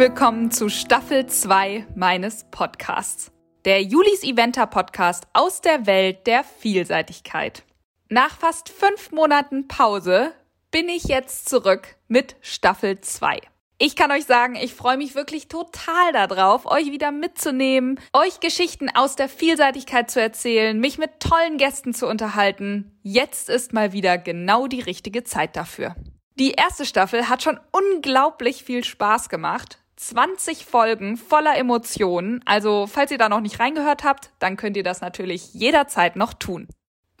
[0.00, 3.32] willkommen zu Staffel 2 meines Podcasts.
[3.66, 7.64] Der Julis Eventer Podcast aus der Welt der Vielseitigkeit.
[8.08, 10.32] Nach fast fünf Monaten Pause
[10.70, 13.40] bin ich jetzt zurück mit Staffel 2.
[13.76, 18.88] Ich kann euch sagen, ich freue mich wirklich total darauf, euch wieder mitzunehmen, euch Geschichten
[18.88, 22.98] aus der Vielseitigkeit zu erzählen, mich mit tollen Gästen zu unterhalten.
[23.02, 25.94] Jetzt ist mal wieder genau die richtige Zeit dafür.
[26.38, 29.79] Die erste Staffel hat schon unglaublich viel Spaß gemacht.
[30.00, 32.40] 20 Folgen voller Emotionen.
[32.46, 36.32] Also, falls ihr da noch nicht reingehört habt, dann könnt ihr das natürlich jederzeit noch
[36.32, 36.68] tun.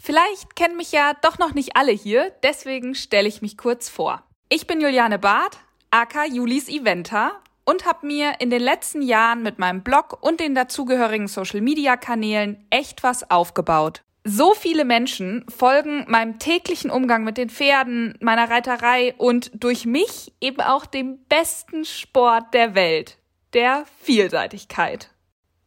[0.00, 4.24] Vielleicht kennen mich ja doch noch nicht alle hier, deswegen stelle ich mich kurz vor.
[4.48, 5.58] Ich bin Juliane Barth,
[5.90, 7.32] aka Julis Eventer
[7.66, 13.02] und habe mir in den letzten Jahren mit meinem Blog und den dazugehörigen Social-Media-Kanälen echt
[13.02, 14.02] was aufgebaut.
[14.24, 20.32] So viele Menschen folgen meinem täglichen Umgang mit den Pferden, meiner Reiterei und durch mich
[20.40, 23.16] eben auch dem besten Sport der Welt,
[23.54, 25.10] der Vielseitigkeit.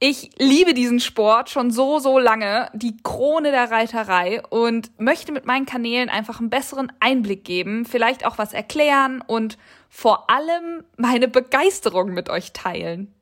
[0.06, 5.46] Ich liebe diesen Sport schon so, so lange, die Krone der Reiterei und möchte mit
[5.46, 9.58] meinen Kanälen einfach einen besseren Einblick geben, vielleicht auch was erklären und
[9.90, 13.16] vor allem meine Begeisterung mit euch teilen.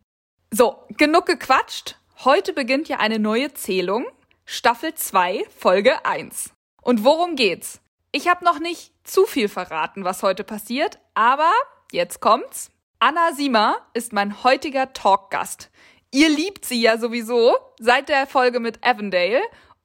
[0.50, 1.98] So, genug gequatscht.
[2.26, 4.08] Heute beginnt ja eine neue Zählung.
[4.54, 6.52] Staffel 2, Folge 1.
[6.82, 7.80] Und worum geht's?
[8.12, 11.50] Ich habe noch nicht zu viel verraten, was heute passiert, aber
[11.94, 12.70] jetzt kommt's.
[13.00, 15.72] Anna Siemer ist mein heutiger Talkgast.
[16.12, 19.40] Ihr liebt sie ja sowieso seit der Folge mit Avondale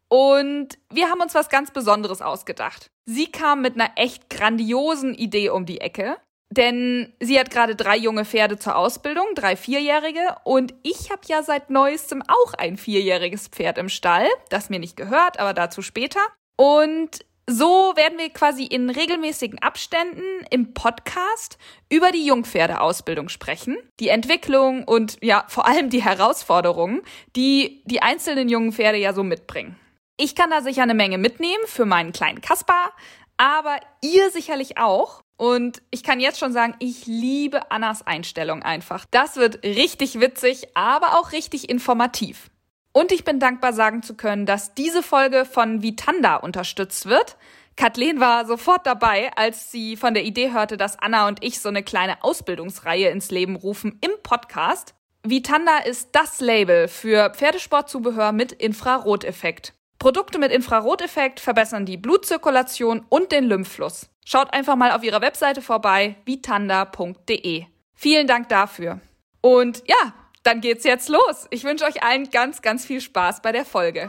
[0.08, 2.90] und wir haben uns was ganz Besonderes ausgedacht.
[3.04, 6.16] Sie kam mit einer echt grandiosen Idee um die Ecke,
[6.50, 11.42] denn sie hat gerade drei junge Pferde zur Ausbildung, drei Vierjährige und ich habe ja
[11.42, 16.20] seit neuestem auch ein vierjähriges Pferd im Stall, das mir nicht gehört, aber dazu später.
[16.56, 21.58] Und so werden wir quasi in regelmäßigen Abständen im Podcast
[21.88, 27.02] über die Jungpferdeausbildung sprechen, die Entwicklung und ja, vor allem die Herausforderungen,
[27.36, 29.76] die die einzelnen jungen Pferde ja so mitbringen.
[30.16, 32.92] Ich kann da sicher eine Menge mitnehmen für meinen kleinen Kaspar,
[33.36, 35.22] aber ihr sicherlich auch.
[35.36, 39.04] Und ich kann jetzt schon sagen, ich liebe Annas Einstellung einfach.
[39.10, 42.50] Das wird richtig witzig, aber auch richtig informativ.
[42.92, 47.36] Und ich bin dankbar sagen zu können, dass diese Folge von Vitanda unterstützt wird.
[47.76, 51.68] Kathleen war sofort dabei, als sie von der Idee hörte, dass Anna und ich so
[51.68, 54.94] eine kleine Ausbildungsreihe ins Leben rufen im Podcast.
[55.22, 59.74] Vitanda ist das Label für Pferdesportzubehör mit Infraroteffekt.
[60.06, 64.08] Produkte mit Infraroteffekt verbessern die Blutzirkulation und den Lymphfluss.
[64.24, 67.64] Schaut einfach mal auf ihrer Webseite vorbei, vitanda.de.
[67.92, 69.00] Vielen Dank dafür.
[69.40, 70.14] Und ja,
[70.44, 71.48] dann geht's jetzt los.
[71.50, 74.08] Ich wünsche euch allen ganz, ganz viel Spaß bei der Folge.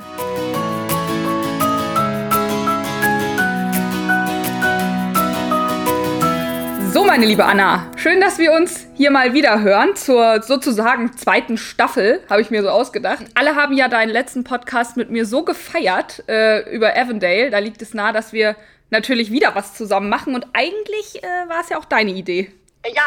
[6.97, 11.55] So, meine liebe Anna, schön, dass wir uns hier mal wieder hören zur sozusagen zweiten
[11.55, 13.23] Staffel, habe ich mir so ausgedacht.
[13.35, 17.51] Alle haben ja deinen letzten Podcast mit mir so gefeiert äh, über Avondale.
[17.51, 18.55] Da liegt es nahe, dass wir
[18.89, 20.33] natürlich wieder was zusammen machen.
[20.33, 22.51] Und eigentlich äh, war es ja auch deine Idee.
[22.83, 23.03] Ja,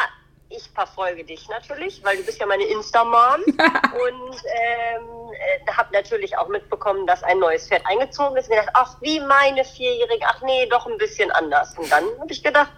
[0.51, 6.37] ich verfolge dich natürlich, weil du bist ja meine Insta-Mom und ähm, äh, habe natürlich
[6.37, 8.49] auch mitbekommen, dass ein neues Pferd eingezogen ist.
[8.49, 11.77] Und gedacht, ach, wie meine Vierjährige, ach nee, doch ein bisschen anders.
[11.79, 12.71] Und dann habe ich gedacht,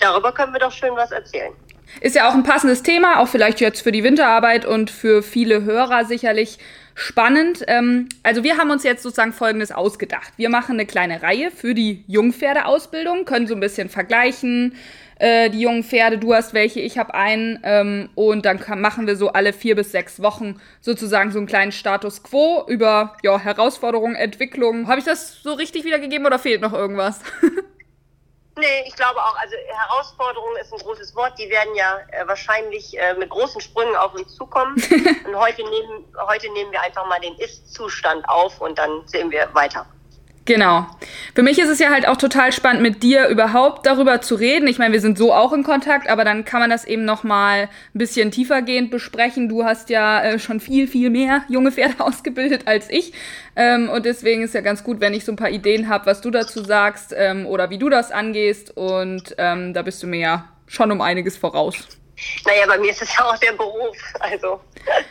[0.00, 1.52] darüber können wir doch schön was erzählen.
[2.00, 5.62] Ist ja auch ein passendes Thema, auch vielleicht jetzt für die Winterarbeit und für viele
[5.62, 6.58] Hörer sicherlich
[6.94, 7.64] spannend.
[7.68, 10.32] Ähm, also wir haben uns jetzt sozusagen Folgendes ausgedacht.
[10.36, 14.74] Wir machen eine kleine Reihe für die Jungpferdeausbildung, können so ein bisschen vergleichen,
[15.22, 17.60] äh, die jungen Pferde, du hast welche, ich habe einen.
[17.62, 21.46] Ähm, und dann kann, machen wir so alle vier bis sechs Wochen sozusagen so einen
[21.46, 24.88] kleinen Status quo über ja, Herausforderungen, Entwicklung.
[24.88, 27.20] Habe ich das so richtig wiedergegeben oder fehlt noch irgendwas?
[28.54, 31.38] Nee, ich glaube auch, also Herausforderung ist ein großes Wort.
[31.38, 34.74] Die werden ja äh, wahrscheinlich äh, mit großen Sprüngen auf uns zukommen.
[35.26, 39.48] und heute nehmen, heute nehmen wir einfach mal den Ist-Zustand auf und dann sehen wir
[39.54, 39.86] weiter.
[40.44, 40.86] Genau.
[41.36, 44.66] Für mich ist es ja halt auch total spannend, mit dir überhaupt darüber zu reden.
[44.66, 47.22] Ich meine, wir sind so auch in Kontakt, aber dann kann man das eben noch
[47.22, 49.48] mal ein bisschen tiefergehend besprechen.
[49.48, 53.12] Du hast ja äh, schon viel, viel mehr junge Pferde ausgebildet als ich.
[53.54, 56.20] Ähm, und deswegen ist ja ganz gut, wenn ich so ein paar Ideen habe, was
[56.20, 58.76] du dazu sagst ähm, oder wie du das angehst.
[58.76, 62.01] Und ähm, da bist du mir ja schon um einiges voraus.
[62.46, 63.96] Naja, bei mir ist es ja auch der Beruf.
[64.20, 64.60] Also,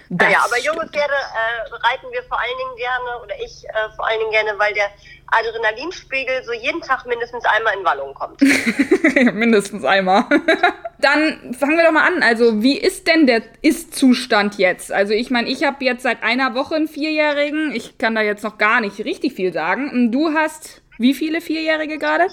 [0.09, 4.07] naja, aber junge Pferde äh, reiten wir vor allen Dingen gerne oder ich äh, vor
[4.07, 4.89] allen Dingen gerne, weil der
[5.27, 8.41] Adrenalinspiegel so jeden Tag mindestens einmal in Wallung kommt.
[9.33, 10.25] mindestens einmal.
[10.99, 12.21] Dann fangen wir doch mal an.
[12.21, 14.91] Also, wie ist denn der Ist-Zustand jetzt?
[14.91, 17.73] Also, ich meine, ich habe jetzt seit einer Woche einen Vierjährigen.
[17.73, 20.11] Ich kann da jetzt noch gar nicht richtig viel sagen.
[20.11, 22.27] Du hast wie viele Vierjährige gerade?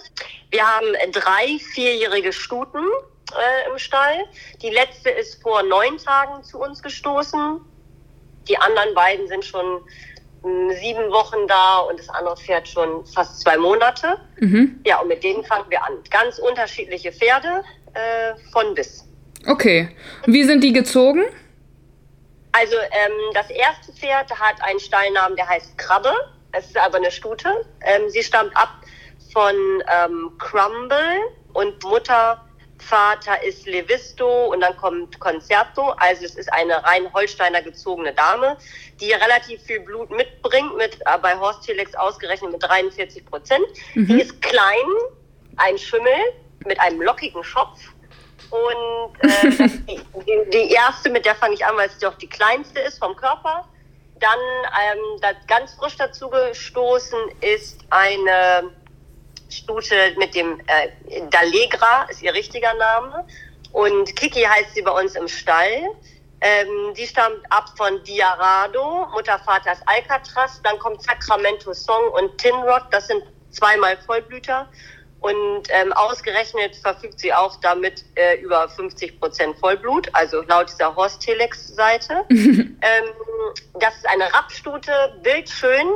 [0.51, 2.85] Wir haben drei vierjährige Stuten
[3.33, 4.25] äh, im Stall.
[4.63, 7.61] Die letzte ist vor neun Tagen zu uns gestoßen.
[8.49, 9.83] Die anderen beiden sind schon
[10.43, 14.19] hm, sieben Wochen da und das andere Pferd schon fast zwei Monate.
[14.39, 14.81] Mhm.
[14.87, 15.95] Ja, und mit denen fangen wir an.
[16.11, 17.63] Ganz unterschiedliche Pferde
[17.95, 19.05] äh, von bis.
[19.47, 19.89] Okay.
[20.27, 21.25] Wie sind die gezogen?
[22.53, 26.13] Also ähm, das erste Pferd hat einen Stallnamen, der heißt Krabbe.
[26.53, 27.67] Es ist aber eine Stute.
[27.83, 28.81] Ähm, sie stammt ab
[29.33, 31.21] von ähm, Crumble
[31.53, 32.45] und Mutter
[32.79, 35.91] Vater ist Levisto und dann kommt Concerto.
[35.99, 38.57] Also es ist eine rein Holsteiner gezogene Dame,
[39.01, 43.67] die relativ viel Blut mitbringt, mit äh, bei Horst Telex ausgerechnet mit 43 Prozent.
[43.95, 44.07] Mhm.
[44.07, 44.87] Die ist klein,
[45.57, 46.13] ein Schimmel
[46.67, 47.81] mit einem lockigen Schopf.
[48.51, 52.29] Und äh, die, die, die, erste, mit der fange ich an, weil es doch die
[52.29, 53.69] kleinste ist vom Körper.
[54.21, 58.71] Dann ähm, das ganz frisch dazu gestoßen ist eine
[59.49, 63.27] Stute mit dem äh, Dalegra, ist ihr richtiger Name.
[63.73, 65.91] Und Kiki heißt sie bei uns im Stall.
[66.41, 70.61] Ähm, die stammt ab von Diarado, Mutter, Vater ist Alcatraz.
[70.63, 74.69] Dann kommt Sacramento Song und Tinrod, das sind zweimal Vollblüter.
[75.21, 80.95] Und ähm, ausgerechnet verfügt sie auch damit äh, über 50 Prozent Vollblut, also laut dieser
[80.95, 82.25] Horst Telex-Seite.
[82.31, 82.75] ähm,
[83.81, 84.93] das ist eine Rappstute,
[85.25, 85.89] bildschön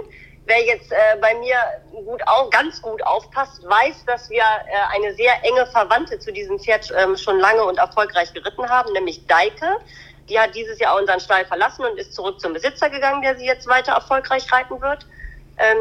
[0.46, 1.56] wer jetzt äh, bei mir
[2.04, 6.58] gut auch ganz gut aufpasst, weiß, dass wir äh, eine sehr enge Verwandte zu diesem
[6.58, 9.78] Pferd ähm, schon lange und erfolgreich geritten haben, nämlich Deike.
[10.28, 13.46] Die hat dieses Jahr unseren Stall verlassen und ist zurück zum Besitzer gegangen, der sie
[13.46, 15.06] jetzt weiter erfolgreich reiten wird.
[15.58, 15.78] Ähm,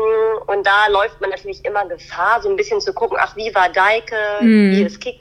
[0.48, 3.70] und da läuft man natürlich immer Gefahr, so ein bisschen zu gucken, ach, wie war
[3.70, 4.72] Deike, mm.
[4.72, 5.20] wie ist Kiki.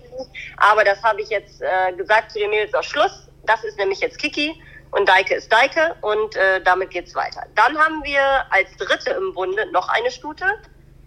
[0.57, 3.29] Aber das habe ich jetzt äh, gesagt zu den Mädels aus Schluss.
[3.45, 4.61] Das ist nämlich jetzt Kiki
[4.93, 7.45] und Deike ist Deike und äh, damit geht's weiter.
[7.55, 10.45] Dann haben wir als dritte im Bunde noch eine Stute,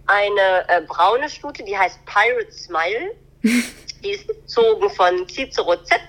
[0.08, 3.16] eine äh, braune Stute, die heißt Pirate Smile.
[4.04, 6.00] die ist gezogen von Cicero Z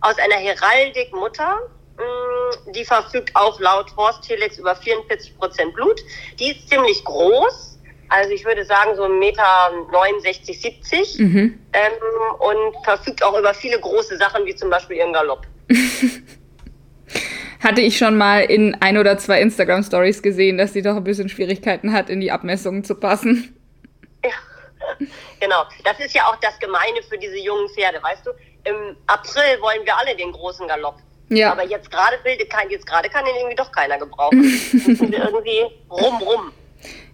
[0.00, 1.58] aus einer Heraldik-Mutter.
[1.96, 6.00] Mm, die verfügt auch laut Horst Telex über 44 Prozent Blut.
[6.38, 7.78] Die ist ziemlich groß,
[8.08, 11.58] also ich würde sagen so 1,69 Meter, 69, 70 mhm.
[11.72, 11.92] ähm,
[12.38, 15.46] und verfügt auch über viele große Sachen, wie zum Beispiel ihren Galopp.
[17.62, 21.04] hatte ich schon mal in ein oder zwei Instagram Stories gesehen, dass sie doch ein
[21.04, 23.54] bisschen Schwierigkeiten hat, in die Abmessungen zu passen.
[24.24, 25.06] Ja,
[25.40, 25.64] genau.
[25.84, 28.30] Das ist ja auch das Gemeine für diese jungen Pferde, weißt du?
[28.64, 30.96] Im April wollen wir alle den großen Galopp.
[31.30, 31.52] Ja.
[31.52, 32.38] Aber jetzt gerade will,
[32.70, 34.42] jetzt gerade kann den irgendwie doch keiner gebrauchen.
[34.84, 36.52] irgendwie rum, rum.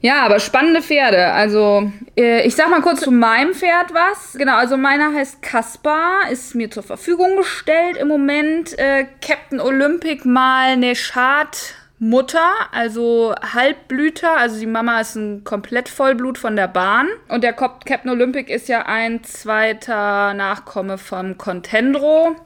[0.01, 1.33] Ja, aber spannende Pferde.
[1.33, 4.35] Also, äh, ich sag mal kurz zu meinem Pferd was.
[4.35, 8.79] Genau, also meiner heißt Kaspar, ist mir zur Verfügung gestellt im Moment.
[8.79, 16.37] Äh, Captain Olympic mal Neschat Mutter, also Halbblüter, also die Mama ist ein komplett Vollblut
[16.37, 17.07] von der Bahn.
[17.29, 22.37] Und der Captain Olympic ist ja ein zweiter Nachkomme vom Contendro.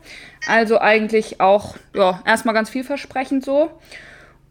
[0.47, 3.73] Also eigentlich auch, ja, erstmal ganz vielversprechend so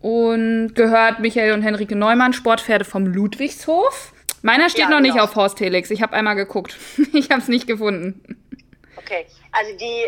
[0.02, 4.14] und gehört Michael und Henrike Neumann, Sportpferde vom Ludwigshof.
[4.42, 5.14] Meiner steht ja, noch genau.
[5.14, 5.90] nicht auf Horst Helix.
[5.90, 6.78] Ich habe einmal geguckt.
[7.14, 8.38] ich habe es nicht gefunden.
[8.98, 10.06] Okay, also die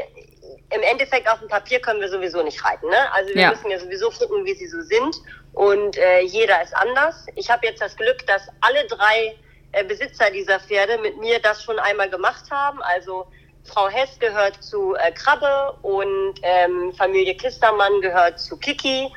[0.71, 2.87] im Endeffekt auf dem Papier können wir sowieso nicht reiten.
[2.89, 3.11] Ne?
[3.13, 3.49] Also wir ja.
[3.49, 5.15] müssen ja sowieso gucken, wie sie so sind.
[5.53, 7.25] Und äh, jeder ist anders.
[7.35, 9.35] Ich habe jetzt das Glück, dass alle drei
[9.71, 12.81] äh, Besitzer dieser Pferde mit mir das schon einmal gemacht haben.
[12.83, 13.27] Also
[13.63, 19.11] Frau Hess gehört zu äh, Krabbe und ähm, Familie Kistermann gehört zu Kiki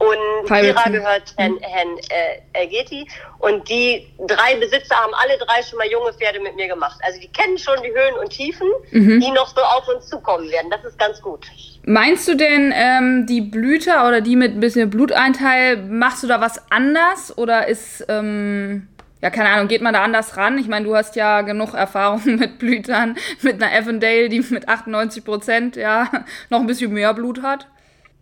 [0.00, 3.06] und Kira gehört Herrn, Herrn äh, Elgeti.
[3.38, 6.98] Und die drei Besitzer haben alle drei schon mal junge Pferde mit mir gemacht.
[7.02, 9.20] Also die kennen schon die Höhen und Tiefen, mhm.
[9.20, 10.70] die noch so auf uns zukommen werden.
[10.70, 11.46] Das ist ganz gut.
[11.84, 16.40] Meinst du denn, ähm, die Blüter oder die mit ein bisschen Bluteinteil, machst du da
[16.40, 17.36] was anders?
[17.36, 18.88] Oder ist, ähm,
[19.20, 20.56] ja, keine Ahnung, geht man da anders ran?
[20.56, 25.26] Ich meine, du hast ja genug Erfahrung mit Blütern, mit einer Avondale, die mit 98
[25.26, 26.10] Prozent ja
[26.48, 27.66] noch ein bisschen mehr Blut hat.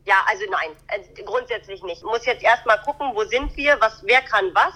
[0.09, 2.03] Ja, also nein, also grundsätzlich nicht.
[2.03, 4.73] Muss jetzt erstmal gucken, wo sind wir, was, wer kann was.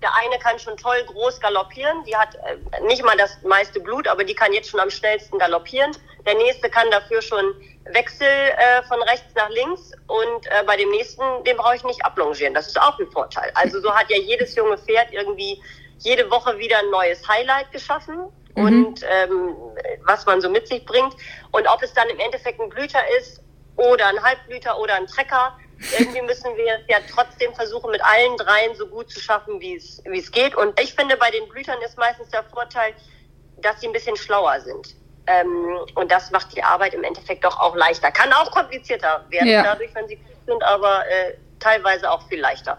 [0.00, 4.08] Der eine kann schon toll groß galoppieren, die hat äh, nicht mal das meiste Blut,
[4.08, 5.94] aber die kann jetzt schon am schnellsten galoppieren.
[6.24, 7.54] Der nächste kann dafür schon
[7.92, 12.02] Wechsel äh, von rechts nach links und äh, bei dem nächsten, den brauche ich nicht
[12.02, 12.54] ablongieren.
[12.54, 13.52] Das ist auch ein Vorteil.
[13.56, 15.62] Also so hat ja jedes junge Pferd irgendwie
[15.98, 18.64] jede Woche wieder ein neues Highlight geschaffen mhm.
[18.64, 19.54] und ähm,
[20.06, 21.14] was man so mit sich bringt.
[21.50, 23.42] Und ob es dann im Endeffekt ein Blüter ist
[23.80, 25.56] oder ein Halbblüter oder ein Trecker.
[25.98, 29.76] Irgendwie müssen wir es ja trotzdem versuchen, mit allen dreien so gut zu schaffen, wie
[29.76, 30.54] es, wie es geht.
[30.54, 32.92] Und ich finde, bei den Blütern ist meistens der Vorteil,
[33.62, 34.94] dass sie ein bisschen schlauer sind.
[35.26, 38.10] Ähm, und das macht die Arbeit im Endeffekt doch auch leichter.
[38.10, 39.62] Kann auch komplizierter werden, ja.
[39.62, 42.76] dadurch, wenn sie gut sind, aber äh, teilweise auch viel leichter.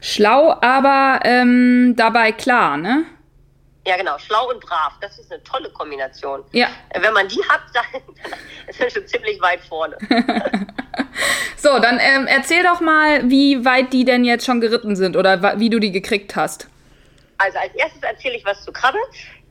[0.00, 3.04] Schlau, aber ähm, dabei klar, ne?
[3.86, 4.18] Ja, genau.
[4.18, 4.94] Schlau und brav.
[5.00, 6.42] Das ist eine tolle Kombination.
[6.50, 6.68] Ja.
[6.92, 8.02] Wenn man die hat, dann
[8.66, 9.96] ist man schon ziemlich weit vorne.
[11.56, 15.58] so, dann ähm, erzähl doch mal, wie weit die denn jetzt schon geritten sind oder
[15.60, 16.68] wie du die gekriegt hast.
[17.38, 18.98] Also als erstes erzähle ich was zu Krabbe.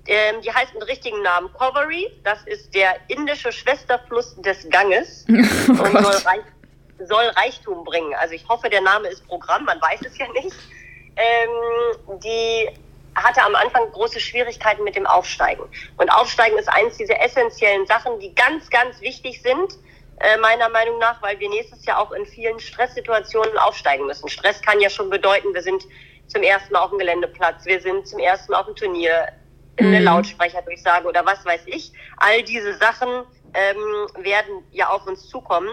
[0.08, 2.12] Ähm, die heißt mit richtigen Namen Covery.
[2.24, 5.34] Das ist der indische Schwesterfluss des Ganges oh
[5.72, 6.42] und soll, Reich,
[7.08, 8.14] soll, Reichtum bringen.
[8.20, 10.56] Also ich hoffe, der Name ist Programm, man weiß es ja nicht.
[11.16, 12.70] Ähm, die
[13.16, 15.64] hatte am Anfang große Schwierigkeiten mit dem Aufsteigen.
[15.98, 19.74] Und Aufsteigen ist eines dieser essentiellen Sachen, die ganz, ganz wichtig sind,
[20.20, 24.30] äh, meiner Meinung nach, weil wir nächstes Jahr auch in vielen Stresssituationen aufsteigen müssen.
[24.30, 25.84] Stress kann ja schon bedeuten, wir sind
[26.28, 29.28] zum ersten Mal auf dem Geländeplatz, wir sind zum ersten Mal auf dem Turnier,
[29.78, 30.06] in eine mhm.
[30.06, 31.92] Lautsprecherdurchsage oder was weiß ich.
[32.18, 33.10] All diese Sachen
[33.54, 35.70] ähm, werden ja auf uns zukommen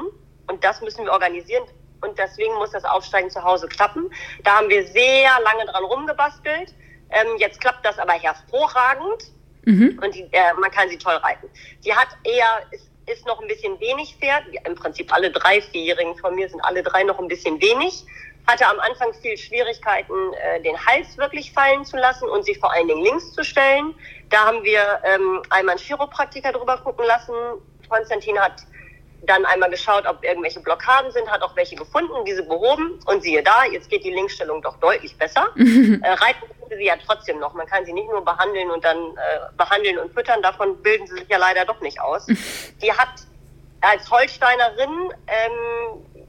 [0.48, 1.64] und das müssen wir organisieren
[2.00, 4.10] und deswegen muss das Aufsteigen zu Hause klappen.
[4.42, 6.74] Da haben wir sehr lange dran rumgebastelt.
[7.12, 9.30] Ähm, jetzt klappt das aber hervorragend
[9.64, 9.98] mhm.
[10.02, 11.48] und die, äh, man kann sie toll reiten.
[11.84, 14.44] Die hat eher, ist, ist noch ein bisschen wenig Pferd.
[14.66, 18.04] Im Prinzip alle drei Vierjährigen von mir sind alle drei noch ein bisschen wenig.
[18.46, 22.72] Hatte am Anfang viel Schwierigkeiten, äh, den Hals wirklich fallen zu lassen und sich vor
[22.72, 23.94] allen Dingen links zu stellen.
[24.30, 27.34] Da haben wir ähm, einmal einen Chiropraktiker drüber gucken lassen.
[27.88, 28.64] Konstantin hat
[29.22, 33.42] dann einmal geschaut, ob irgendwelche Blockaden sind, hat auch welche gefunden, diese behoben und siehe
[33.42, 35.48] da, jetzt geht die Linksstellung doch deutlich besser.
[35.56, 37.54] äh, reiten tut sie ja trotzdem noch.
[37.54, 41.14] Man kann sie nicht nur behandeln und dann äh, behandeln und füttern, davon bilden sie
[41.14, 42.26] sich ja leider doch nicht aus.
[42.82, 43.10] Die hat
[43.80, 46.22] als Holsteinerin ähm,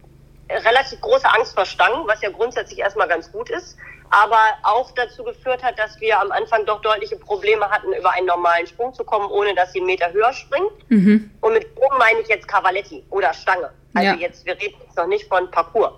[0.49, 3.77] relativ große Angst vor Stangen, was ja grundsätzlich erstmal ganz gut ist,
[4.13, 8.27] aber auch dazu geführt hat, dass wir am Anfang doch deutliche Probleme hatten, über einen
[8.27, 10.71] normalen Sprung zu kommen, ohne dass sie einen Meter höher springt.
[10.89, 11.31] Mhm.
[11.41, 13.71] Und mit Sprung meine ich jetzt Cavaletti oder Stange.
[13.95, 14.15] Also ja.
[14.15, 15.93] jetzt, wir reden jetzt noch nicht von Parcours.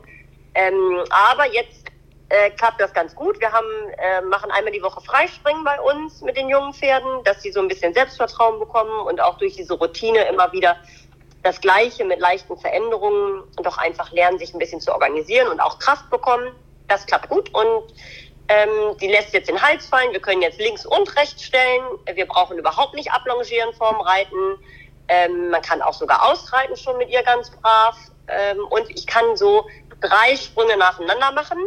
[0.54, 1.88] Ähm, aber jetzt
[2.30, 3.38] äh, klappt das ganz gut.
[3.42, 3.68] Wir haben,
[3.98, 7.60] äh, machen einmal die Woche Freispringen bei uns mit den jungen Pferden, dass sie so
[7.60, 10.78] ein bisschen Selbstvertrauen bekommen und auch durch diese Routine immer wieder
[11.44, 15.60] das Gleiche mit leichten Veränderungen und auch einfach lernen, sich ein bisschen zu organisieren und
[15.60, 16.48] auch Kraft bekommen.
[16.88, 17.94] Das klappt gut und
[18.48, 20.12] ähm, die lässt jetzt den Hals fallen.
[20.12, 21.84] Wir können jetzt links und rechts stellen.
[22.14, 24.60] Wir brauchen überhaupt nicht ablongieren vorm Reiten.
[25.08, 27.98] Ähm, man kann auch sogar ausreiten schon mit ihr ganz brav.
[28.28, 29.66] Ähm, und ich kann so
[30.02, 31.60] drei Sprünge nacheinander machen,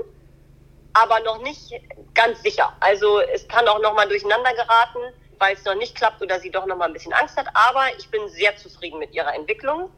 [0.92, 1.72] aber noch nicht
[2.14, 2.72] ganz sicher.
[2.80, 5.00] Also es kann auch noch mal durcheinander geraten
[5.38, 7.46] weil es noch nicht klappt oder sie doch noch mal ein bisschen Angst hat.
[7.54, 9.90] Aber ich bin sehr zufrieden mit ihrer Entwicklung.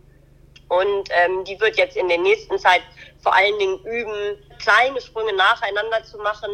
[0.71, 2.83] Und ähm, die wird jetzt in der nächsten Zeit
[3.23, 6.51] vor allen Dingen üben, kleine Sprünge nacheinander zu machen,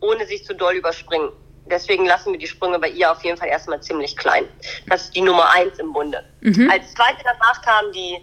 [0.00, 1.30] ohne sich zu doll überspringen.
[1.66, 4.48] Deswegen lassen wir die Sprünge bei ihr auf jeden Fall erstmal ziemlich klein.
[4.88, 6.24] Das ist die Nummer eins im Bunde.
[6.40, 6.70] Mhm.
[6.70, 8.18] Als zweite danach kam die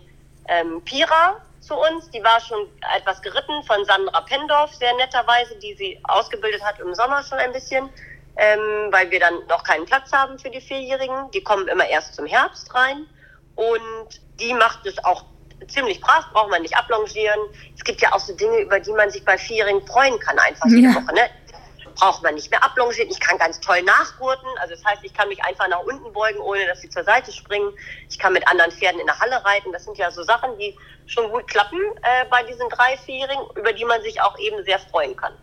[0.48, 2.10] ähm, Pira zu uns.
[2.10, 6.94] Die war schon etwas geritten von Sandra Pendorf, sehr netterweise, die sie ausgebildet hat im
[6.96, 7.90] Sommer schon ein bisschen
[8.38, 11.32] ähm, weil wir dann noch keinen Platz haben für die Vierjährigen.
[11.32, 13.06] Die kommen immer erst zum Herbst rein
[13.56, 15.24] und die macht es auch
[15.68, 17.40] ziemlich brav, braucht man nicht ablongieren.
[17.76, 20.66] Es gibt ja auch so Dinge, über die man sich bei Vierjährigen freuen kann, einfach
[20.68, 20.96] jede ja.
[20.96, 21.14] Woche.
[21.14, 21.30] Ne?
[21.96, 23.10] Braucht man nicht mehr ablongieren.
[23.10, 24.50] Ich kann ganz toll nachgurten.
[24.60, 27.32] Also das heißt, ich kann mich einfach nach unten beugen, ohne dass sie zur Seite
[27.32, 27.72] springen.
[28.10, 29.72] Ich kann mit anderen Pferden in der Halle reiten.
[29.72, 33.72] Das sind ja so Sachen, die schon gut klappen äh, bei diesen drei Vierjährigen, über
[33.72, 35.34] die man sich auch eben sehr freuen kann.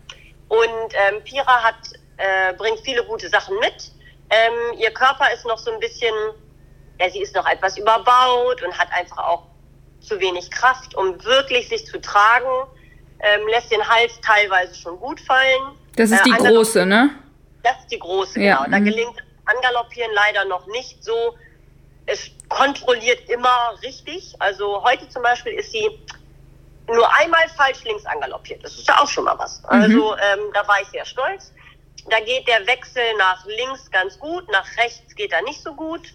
[0.48, 1.76] Und ähm, Pira hat
[2.22, 3.92] äh, bringt viele gute Sachen mit.
[4.30, 6.14] Ähm, ihr Körper ist noch so ein bisschen,
[7.00, 9.42] ja, sie ist noch etwas überbaut und hat einfach auch
[10.04, 12.68] zu wenig Kraft, um wirklich sich zu tragen.
[13.20, 15.76] Ähm, lässt den Hals teilweise schon gut fallen.
[15.96, 17.10] Das ist äh, die große, ne?
[17.62, 18.56] Das ist die große, ja.
[18.56, 18.70] genau.
[18.70, 18.84] Da mhm.
[18.84, 21.36] gelingt Angaloppieren leider noch nicht so.
[22.06, 24.34] Es kontrolliert immer richtig.
[24.38, 25.88] Also heute zum Beispiel ist sie
[26.88, 28.64] nur einmal falsch links angaloppiert.
[28.64, 29.64] Das ist ja auch schon mal was.
[29.64, 30.20] Also mhm.
[30.22, 31.52] ähm, da war ich sehr stolz.
[32.08, 36.14] Da geht der Wechsel nach links ganz gut, nach rechts geht er nicht so gut.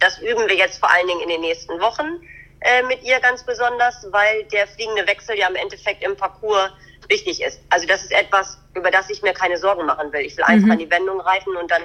[0.00, 2.20] Das üben wir jetzt vor allen Dingen in den nächsten Wochen
[2.64, 6.70] äh, mit ihr ganz besonders, weil der fliegende Wechsel ja im Endeffekt im Parcours
[7.08, 7.60] wichtig ist.
[7.68, 10.22] Also das ist etwas, über das ich mir keine Sorgen machen will.
[10.22, 10.72] Ich will einfach mhm.
[10.72, 11.82] an die Wendung reiten und dann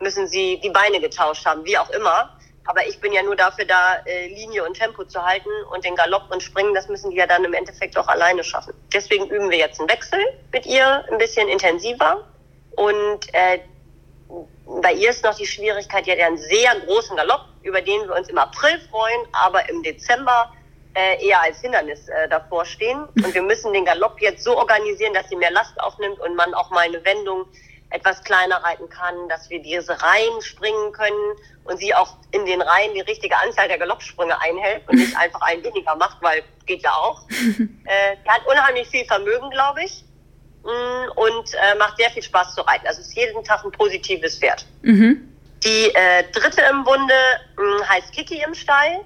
[0.00, 2.32] müssen sie die Beine getauscht haben, wie auch immer.
[2.64, 5.94] Aber ich bin ja nur dafür da, äh, Linie und Tempo zu halten und den
[5.94, 8.72] Galopp und Springen, das müssen die ja dann im Endeffekt auch alleine schaffen.
[8.92, 10.18] Deswegen üben wir jetzt einen Wechsel
[10.50, 12.26] mit ihr, ein bisschen intensiver.
[12.72, 13.60] Und äh,
[14.82, 18.02] bei ihr ist noch die Schwierigkeit, die hat ja einen sehr großen Galopp, über den
[18.08, 20.52] wir uns im April freuen, aber im Dezember
[20.94, 23.04] äh, eher als Hindernis äh, davor stehen.
[23.14, 26.54] Und wir müssen den Galopp jetzt so organisieren, dass sie mehr Last aufnimmt und man
[26.54, 27.46] auch mal eine Wendung
[27.90, 32.60] etwas kleiner reiten kann, dass wir diese Reihen springen können und sie auch in den
[32.60, 36.82] Reihen die richtige Anzahl der Galoppsprünge einhält und nicht einfach einen weniger macht, weil geht
[36.82, 37.22] ja auch.
[37.30, 40.04] äh, die hat unheimlich viel Vermögen, glaube ich.
[41.16, 42.86] Und äh, macht sehr viel Spaß zu reiten.
[42.86, 44.66] Also es ist jeden Tag ein positives Pferd.
[44.82, 45.32] Mhm.
[45.64, 47.14] Die äh, dritte im Bunde
[47.56, 49.04] mh, mm, heißt Kiki im Stall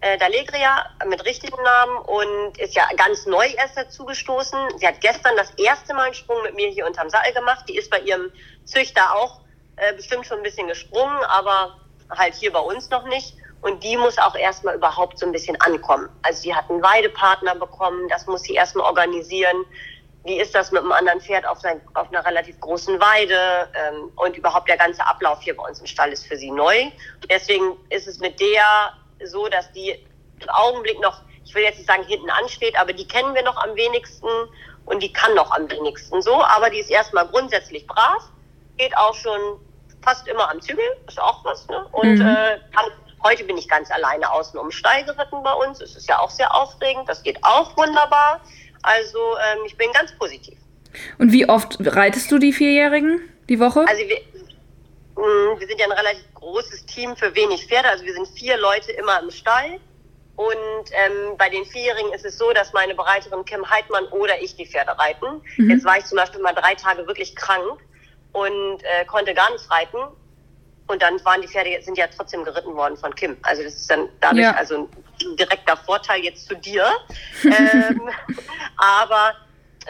[0.00, 4.58] äh, D'Allegria mit richtigen Namen und ist ja ganz neu erst dazu gestoßen.
[4.78, 7.64] Sie hat gestern das erste Mal einen Sprung mit mir hier unterm Sattel gemacht.
[7.68, 8.30] Die ist bei ihrem
[8.64, 9.40] Züchter auch
[9.76, 11.78] äh, bestimmt schon ein bisschen gesprungen, aber
[12.10, 13.34] halt hier bei uns noch nicht.
[13.60, 16.08] Und die muss auch erstmal überhaupt so ein bisschen ankommen.
[16.22, 19.64] Also sie hat einen Weidepartner bekommen, das muss sie erstmal organisieren.
[20.28, 23.66] Wie ist das mit einem anderen Pferd auf, sein, auf einer relativ großen Weide?
[23.72, 26.90] Ähm, und überhaupt der ganze Ablauf hier bei uns im Stall ist für sie neu.
[27.30, 28.92] Deswegen ist es mit der
[29.24, 29.92] so, dass die
[30.38, 33.56] im Augenblick noch, ich will jetzt nicht sagen hinten ansteht, aber die kennen wir noch
[33.56, 34.28] am wenigsten
[34.84, 36.44] und die kann noch am wenigsten so.
[36.44, 38.22] Aber die ist erstmal grundsätzlich brav,
[38.76, 39.40] geht auch schon
[40.02, 41.66] fast immer am Zügel, ist auch was.
[41.68, 41.86] Ne?
[41.92, 42.20] Und mhm.
[42.20, 42.84] äh, kann,
[43.24, 45.80] heute bin ich ganz alleine außen um Steil geritten bei uns.
[45.80, 48.42] Es ist ja auch sehr aufregend, das geht auch wunderbar.
[48.82, 50.58] Also ähm, ich bin ganz positiv.
[51.18, 53.84] Und wie oft reitest du die Vierjährigen die Woche?
[53.86, 54.16] Also wir,
[55.16, 57.88] mh, wir sind ja ein relativ großes Team für wenig Pferde.
[57.88, 59.78] Also wir sind vier Leute immer im Stall.
[60.36, 64.54] Und ähm, bei den Vierjährigen ist es so, dass meine Bereiterin Kim Heidmann oder ich
[64.54, 65.42] die Pferde reiten.
[65.56, 65.70] Mhm.
[65.70, 67.80] Jetzt war ich zum Beispiel mal drei Tage wirklich krank
[68.32, 69.98] und äh, konnte gar nicht reiten.
[70.88, 73.36] Und dann waren die Pferde sind ja trotzdem geritten worden von Kim.
[73.42, 74.52] Also das ist dann dadurch ja.
[74.52, 74.88] also
[75.20, 76.86] ein direkter Vorteil jetzt zu dir.
[77.44, 78.10] ähm,
[78.76, 79.34] aber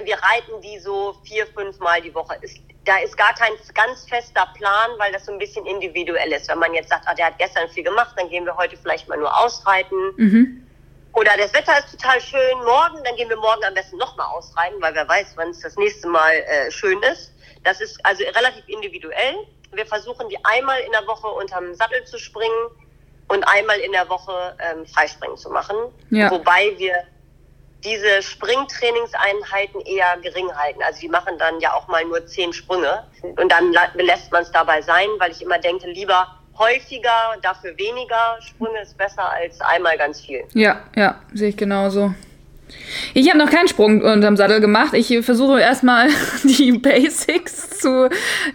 [0.02, 2.36] wir reiten die so vier, fünf Mal die Woche.
[2.40, 6.48] Ist da ist gar kein ganz fester Plan, weil das so ein bisschen individuell ist.
[6.48, 9.06] Wenn man jetzt sagt, ah, der hat gestern viel gemacht, dann gehen wir heute vielleicht
[9.08, 9.98] mal nur ausreiten.
[10.16, 10.66] Mhm.
[11.12, 14.80] Oder das Wetter ist total schön, morgen, dann gehen wir morgen am besten nochmal ausreiten,
[14.80, 17.32] weil wer weiß, wann es das nächste Mal äh, schön ist.
[17.64, 19.34] Das ist also relativ individuell.
[19.72, 22.70] Wir versuchen die einmal in der Woche unterm Sattel zu springen
[23.28, 25.76] und einmal in der Woche ähm, Freispringen zu machen.
[26.10, 26.30] Ja.
[26.30, 26.94] Wobei wir
[27.84, 30.82] diese Springtrainingseinheiten eher gering halten.
[30.82, 34.50] Also die machen dann ja auch mal nur zehn Sprünge und dann belässt man es
[34.50, 36.26] dabei sein, weil ich immer denke, lieber
[36.58, 40.44] häufiger, dafür weniger Sprünge ist besser als einmal ganz viel.
[40.54, 42.14] Ja, ja, sehe ich genauso.
[43.14, 44.94] Ich habe noch keinen Sprung unterm Sattel gemacht.
[44.94, 46.08] Ich versuche erstmal
[46.44, 48.08] die Basics zu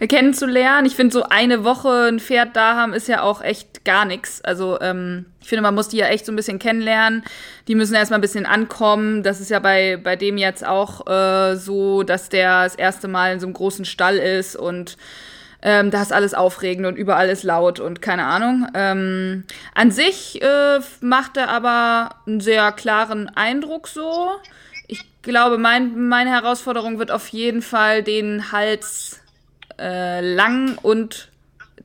[0.07, 0.85] kennenzulernen.
[0.85, 4.41] Ich finde, so eine Woche ein Pferd da haben ist ja auch echt gar nichts.
[4.43, 7.23] Also ähm, ich finde, man muss die ja echt so ein bisschen kennenlernen.
[7.67, 9.23] Die müssen erstmal ein bisschen ankommen.
[9.23, 13.33] Das ist ja bei, bei dem jetzt auch äh, so, dass der das erste Mal
[13.33, 14.97] in so einem großen Stall ist und
[15.65, 18.67] ähm, da ist alles aufregend und überall ist laut und keine Ahnung.
[18.73, 24.31] Ähm, an sich äh, macht er aber einen sehr klaren Eindruck so.
[24.87, 29.21] Ich glaube, mein, meine Herausforderung wird auf jeden Fall den Hals
[29.79, 31.29] äh, lang und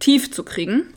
[0.00, 0.92] tief zu kriegen.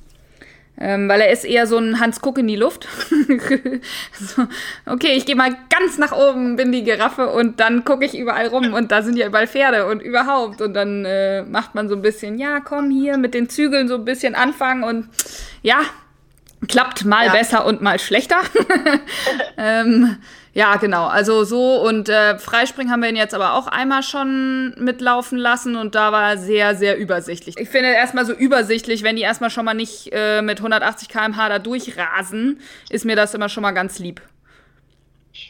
[0.84, 2.88] Ähm, weil er ist eher so ein Hans Guck in die Luft.
[4.20, 4.48] so,
[4.88, 8.48] okay, ich gehe mal ganz nach oben, bin die Giraffe und dann gucke ich überall
[8.48, 10.60] rum und da sind ja überall Pferde und überhaupt.
[10.60, 13.96] Und dann äh, macht man so ein bisschen, ja, komm hier mit den Zügeln so
[13.96, 15.10] ein bisschen anfangen und
[15.62, 15.82] ja,
[16.68, 17.32] klappt mal ja.
[17.32, 18.40] besser und mal schlechter.
[19.58, 20.18] ähm,
[20.54, 21.08] ja, genau.
[21.08, 25.78] Also so und äh, Freispringen haben wir ihn jetzt aber auch einmal schon mitlaufen lassen
[25.78, 27.58] und da war er sehr, sehr übersichtlich.
[27.58, 31.50] Ich finde erstmal so übersichtlich, wenn die erstmal schon mal nicht äh, mit 180 km/h
[31.50, 32.60] da durchrasen,
[32.90, 34.22] ist mir das immer schon mal ganz lieb.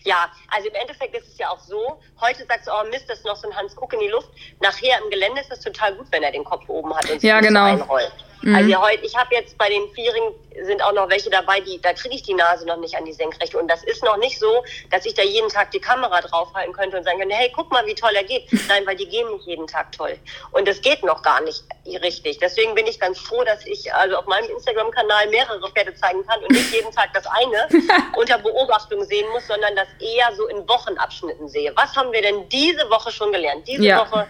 [0.04, 3.20] Ja, also im Endeffekt ist es ja auch so, heute sagst du, oh Mist, das
[3.20, 4.30] ist noch so ein Hans Guck in die Luft.
[4.60, 7.30] Nachher im Gelände ist es total gut, wenn er den Kopf oben hat und sich
[7.30, 7.66] ja, genau.
[7.66, 8.14] einrollt.
[8.42, 8.56] Mhm.
[8.56, 11.94] Also heute, ich habe jetzt bei den Viering sind auch noch welche dabei, die da
[11.94, 13.58] kriege ich die Nase noch nicht an die Senkrechte.
[13.58, 16.98] Und das ist noch nicht so, dass ich da jeden Tag die Kamera draufhalten könnte
[16.98, 18.48] und sagen könnte, hey, guck mal, wie toll er geht.
[18.68, 20.18] Nein, weil die gehen nicht jeden Tag toll.
[20.52, 21.64] Und das geht noch gar nicht
[22.04, 22.40] richtig.
[22.40, 26.42] Deswegen bin ich ganz froh, dass ich also auf meinem Instagram-Kanal mehrere Pferde zeigen kann
[26.42, 27.68] und nicht jeden Tag das eine
[28.18, 31.72] unter Beobachtung sehen muss, sondern das eher so in Wochenabschnitten sehe.
[31.76, 33.68] Was haben wir denn diese Woche schon gelernt?
[33.68, 34.00] Diese ja.
[34.00, 34.28] Woche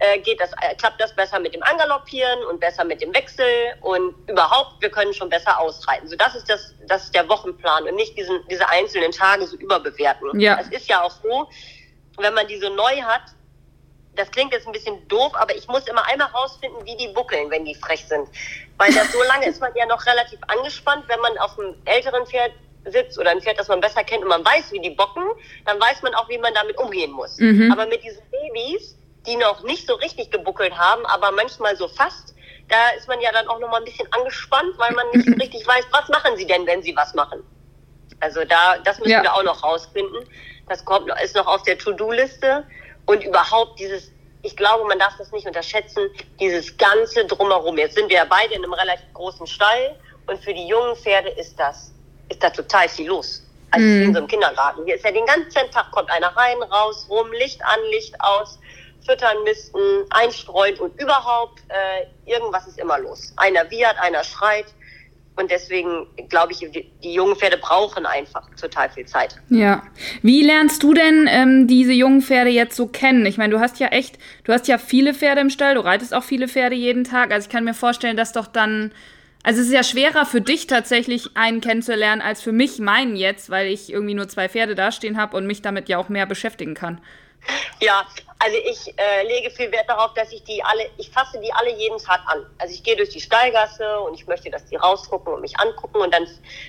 [0.00, 3.46] äh, geht das, äh, klappt das besser mit dem Angaloppieren und besser mit dem Wechsel
[3.82, 6.08] und überhaupt, wir können schon besser ausreiten.
[6.08, 9.56] So, das ist das, das ist der Wochenplan und nicht diesen, diese einzelnen Tage so
[9.56, 10.40] überbewerten.
[10.40, 10.58] Ja.
[10.58, 11.48] Es ist ja auch so,
[12.18, 13.22] wenn man die so neu hat,
[14.16, 17.50] das klingt jetzt ein bisschen doof, aber ich muss immer einmal rausfinden, wie die buckeln,
[17.50, 18.26] wenn die frech sind.
[18.78, 22.26] Weil das so lange ist man ja noch relativ angespannt, wenn man auf einem älteren
[22.26, 22.52] Pferd
[22.86, 25.24] sitzt oder ein Pferd, das man besser kennt und man weiß, wie die bocken,
[25.66, 27.38] dann weiß man auch, wie man damit umgehen muss.
[27.38, 27.70] Mhm.
[27.70, 32.34] Aber mit diesen Babys, die noch nicht so richtig gebuckelt haben, aber manchmal so fast,
[32.68, 35.34] da ist man ja dann auch noch mal ein bisschen angespannt, weil man nicht so
[35.40, 37.42] richtig weiß, was machen sie denn, wenn sie was machen.
[38.20, 39.22] Also da, das müssen ja.
[39.22, 40.24] wir auch noch rausfinden.
[40.68, 42.64] Das kommt, ist noch auf der To-Do-Liste.
[43.06, 47.78] Und überhaupt dieses, ich glaube, man darf das nicht unterschätzen, dieses ganze Drumherum.
[47.78, 51.30] Jetzt sind wir ja beide in einem relativ großen Stall und für die jungen Pferde
[51.30, 51.92] ist das,
[52.28, 53.42] ist da total viel los.
[53.72, 54.02] Also mm.
[54.02, 54.84] in so einem Kindergarten.
[54.84, 58.58] Hier ist ja den ganzen Tag kommt einer rein, raus, rum, Licht an, Licht aus
[59.04, 59.78] füttern, misten,
[60.10, 63.32] einstreuen und überhaupt, äh, irgendwas ist immer los.
[63.36, 64.66] Einer wiehert, einer schreit.
[65.36, 69.36] Und deswegen glaube ich, die, die, jungen Pferde brauchen einfach total viel Zeit.
[69.48, 69.82] Ja.
[70.22, 73.24] Wie lernst du denn ähm, diese jungen Pferde jetzt so kennen?
[73.24, 76.12] Ich meine, du hast ja echt, du hast ja viele Pferde im Stall, du reitest
[76.12, 77.32] auch viele Pferde jeden Tag.
[77.32, 78.92] Also ich kann mir vorstellen, dass doch dann
[79.42, 83.48] also es ist ja schwerer für dich tatsächlich einen kennenzulernen als für mich meinen jetzt,
[83.48, 86.74] weil ich irgendwie nur zwei Pferde dastehen habe und mich damit ja auch mehr beschäftigen
[86.74, 87.00] kann.
[87.80, 88.06] Ja,
[88.38, 91.74] also ich äh, lege viel Wert darauf, dass ich die alle, ich fasse die alle
[91.76, 92.44] jeden Tag an.
[92.58, 95.98] Also ich gehe durch die Stallgasse und ich möchte, dass die rausgucken und mich angucken
[95.98, 96.26] und dann,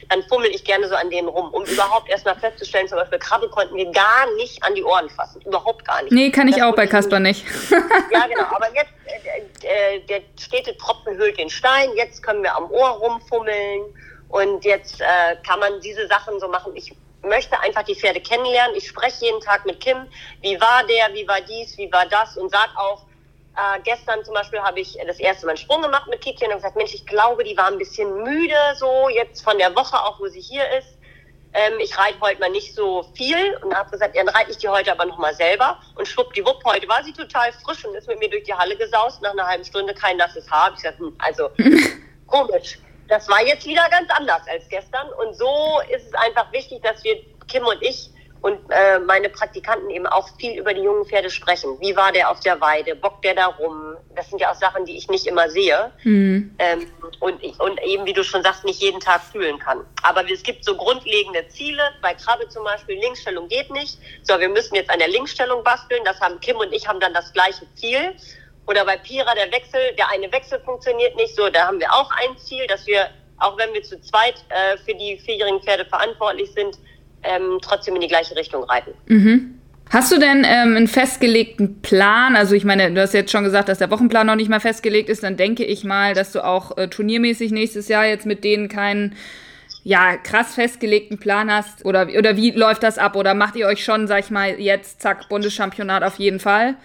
[0.09, 3.49] dann fummel ich gerne so an denen rum, um überhaupt erstmal festzustellen, zum Beispiel Krabbe
[3.49, 5.41] konnten wir gar nicht an die Ohren fassen.
[5.41, 6.13] Überhaupt gar nicht.
[6.13, 7.45] Nee, kann ich das auch bei Kasper nicht.
[8.11, 8.45] ja, genau.
[8.45, 8.91] Aber jetzt,
[9.63, 11.89] äh, äh, der stete Tropfen hüllt den Stein.
[11.95, 13.83] Jetzt können wir am Ohr rumfummeln.
[14.29, 16.71] Und jetzt äh, kann man diese Sachen so machen.
[16.75, 18.75] Ich möchte einfach die Pferde kennenlernen.
[18.75, 20.07] Ich spreche jeden Tag mit Kim,
[20.41, 23.05] wie war der, wie war dies, wie war das und sag auch,
[23.55, 26.53] äh, gestern zum Beispiel habe ich das erste Mal einen Sprung gemacht mit Kiki und
[26.53, 30.19] gesagt, Mensch, ich glaube, die war ein bisschen müde so jetzt von der Woche auch,
[30.19, 30.97] wo sie hier ist.
[31.53, 34.69] Ähm, ich reite heute mal nicht so viel und habe gesagt, dann reite ich die
[34.69, 35.79] heute aber nochmal selber.
[35.95, 39.21] Und schwuppdiwupp, heute war sie total frisch und ist mit mir durch die Halle gesaust.
[39.21, 40.69] Nach einer halben Stunde kein nasses Haar.
[40.69, 41.49] Ich gesagt, hm, also
[42.27, 42.77] komisch
[43.11, 45.05] das war jetzt wieder ganz anders als gestern.
[45.19, 48.09] Und so ist es einfach wichtig, dass wir, Kim und ich
[48.41, 51.77] und äh, meine Praktikanten eben auch viel über die jungen Pferde sprechen.
[51.81, 52.95] Wie war der auf der Weide?
[52.95, 53.97] Bockt der da rum?
[54.15, 55.91] Das sind ja auch Sachen, die ich nicht immer sehe.
[56.03, 56.55] Mhm.
[56.57, 56.87] Ähm,
[57.19, 59.85] und, und eben, wie du schon sagst, nicht jeden Tag fühlen kann.
[60.03, 61.83] Aber es gibt so grundlegende Ziele.
[62.01, 63.99] Bei Krabbe zum Beispiel, Linksstellung geht nicht.
[64.23, 66.03] So, wir müssen jetzt an der Linksstellung basteln.
[66.05, 68.15] Das haben Kim und ich haben dann das gleiche Ziel.
[68.71, 71.49] Oder bei Pira der Wechsel, der eine Wechsel funktioniert nicht so.
[71.49, 73.07] Da haben wir auch ein Ziel, dass wir,
[73.37, 76.79] auch wenn wir zu zweit äh, für die vierjährigen Pferde verantwortlich sind,
[77.23, 78.93] ähm, trotzdem in die gleiche Richtung reiten.
[79.07, 79.59] Mhm.
[79.89, 82.37] Hast du denn ähm, einen festgelegten Plan?
[82.37, 85.09] Also ich meine, du hast jetzt schon gesagt, dass der Wochenplan noch nicht mal festgelegt
[85.09, 85.21] ist.
[85.21, 89.17] Dann denke ich mal, dass du auch äh, turniermäßig nächstes Jahr jetzt mit denen keinen
[89.83, 91.83] ja, krass festgelegten Plan hast.
[91.83, 93.17] Oder, oder wie läuft das ab?
[93.17, 96.75] Oder macht ihr euch schon, sag ich mal, jetzt, zack, Bundeschampionat auf jeden Fall?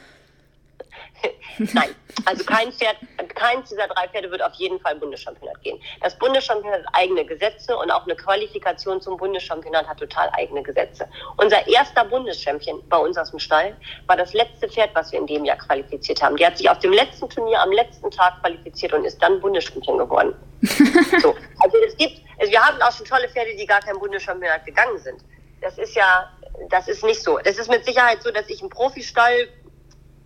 [1.59, 1.95] Nein,
[2.27, 2.97] also kein Pferd,
[3.35, 5.81] keins dieser drei Pferde wird auf jeden Fall Bundeschampionat gehen.
[6.03, 11.09] Das Bundeschampionat hat eigene Gesetze und auch eine Qualifikation zum Bundeschampionat hat total eigene Gesetze.
[11.37, 13.77] Unser erster Bundeschampion bei uns aus dem Stall
[14.07, 16.37] war das letzte Pferd, was wir in dem Jahr qualifiziert haben.
[16.37, 19.99] Die hat sich auf dem letzten Turnier am letzten Tag qualifiziert und ist dann Bundeschampion
[19.99, 20.35] geworden.
[20.63, 21.35] so.
[21.61, 24.99] Also es gibt, also wir haben auch schon tolle Pferde, die gar kein Bundeschampionat gegangen
[24.99, 25.21] sind.
[25.61, 26.31] Das ist ja,
[26.69, 27.39] das ist nicht so.
[27.39, 29.49] Das ist mit Sicherheit so, dass ich einen Profistall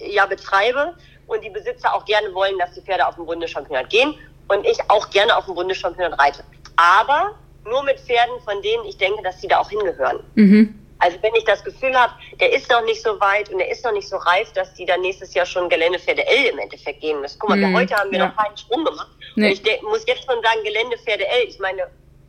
[0.00, 0.94] ja betreibe
[1.26, 4.14] und die Besitzer auch gerne wollen, dass die Pferde auf den Bundeschampionat gehen
[4.48, 6.44] und ich auch gerne auf den Bundeschampionat reite.
[6.76, 7.34] Aber
[7.64, 10.20] nur mit Pferden, von denen ich denke, dass sie da auch hingehören.
[10.34, 10.74] Mhm.
[10.98, 13.84] Also wenn ich das Gefühl habe, der ist noch nicht so weit und der ist
[13.84, 17.20] noch nicht so reif, dass die dann nächstes Jahr schon Geländepferde L im Endeffekt gehen
[17.20, 17.38] müssen.
[17.38, 17.74] Guck mal, mhm.
[17.74, 18.28] heute haben wir ja.
[18.28, 19.08] noch keinen Sprung gemacht.
[19.34, 19.50] Nee.
[19.50, 21.44] Und ich muss jetzt schon sagen, Geländepferde L.
[21.48, 21.86] Ich meine,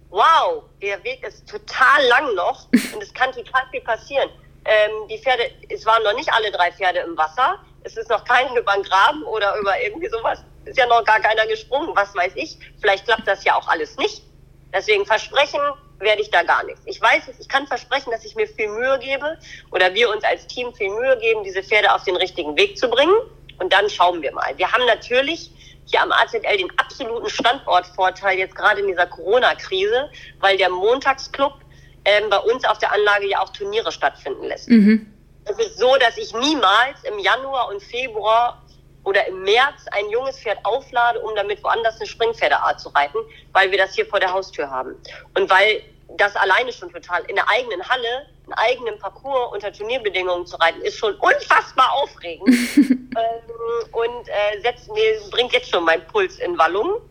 [0.10, 4.30] wow, der Weg ist total lang noch und es kann total viel passieren.
[4.66, 7.60] Ähm, die Pferde, es waren noch nicht alle drei Pferde im Wasser.
[7.84, 10.44] Es ist noch keiner über den Graben oder über irgendwie sowas.
[10.66, 12.58] Ist ja noch gar keiner gesprungen, was weiß ich.
[12.80, 14.24] Vielleicht klappt das ja auch alles nicht.
[14.74, 15.60] Deswegen versprechen
[16.00, 16.82] werde ich da gar nichts.
[16.86, 19.38] Ich weiß es, ich kann versprechen, dass ich mir viel Mühe gebe
[19.72, 22.90] oder wir uns als Team viel Mühe geben, diese Pferde auf den richtigen Weg zu
[22.90, 23.14] bringen.
[23.60, 24.58] Und dann schauen wir mal.
[24.58, 25.52] Wir haben natürlich
[25.86, 31.54] hier am AZL den absoluten Standortvorteil jetzt gerade in dieser Corona-Krise, weil der Montagsclub
[32.06, 34.70] ähm, bei uns auf der Anlage ja auch Turniere stattfinden lässt.
[34.70, 35.12] Mhm.
[35.46, 38.62] Es ist so, dass ich niemals im Januar und Februar
[39.04, 43.18] oder im März ein junges Pferd auflade, um damit woanders eine Springpferdeart zu reiten,
[43.52, 44.96] weil wir das hier vor der Haustür haben.
[45.36, 45.82] Und weil
[46.18, 50.82] das alleine schon total in der eigenen Halle, einen eigenen Parcours unter Turnierbedingungen zu reiten,
[50.82, 53.14] ist schon unfassbar aufregend ähm,
[53.92, 57.02] und äh, setzt, mir, bringt jetzt schon meinen Puls in Wallung.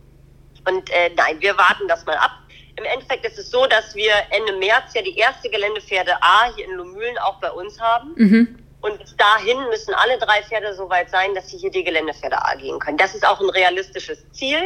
[0.69, 2.33] Und äh, nein, wir warten das mal ab.
[2.81, 6.65] Im Endeffekt ist es so, dass wir Ende März ja die erste Geländepferde A hier
[6.65, 8.15] in Lumülen auch bei uns haben.
[8.17, 8.59] Mhm.
[8.81, 12.43] Und bis dahin müssen alle drei Pferde so weit sein, dass sie hier die Geländepferde
[12.43, 12.97] A gehen können.
[12.97, 14.63] Das ist auch ein realistisches Ziel.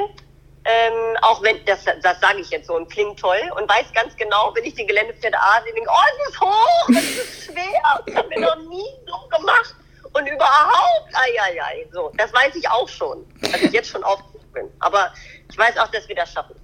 [0.65, 4.17] Ähm, auch wenn, das, das sage ich jetzt so und klingt toll und weiß ganz
[4.17, 8.03] genau, wenn ich die Geländepferde A sehe, denke oh, es ist hoch, es ist schwer,
[8.07, 9.75] das haben wir noch nie so gemacht
[10.15, 14.03] und überhaupt, ai, ai, ai, so, das weiß ich auch schon, dass ich jetzt schon
[14.05, 14.71] aufgeregt bin.
[14.79, 15.13] Aber
[15.51, 16.55] ich weiß auch, dass wir das schaffen.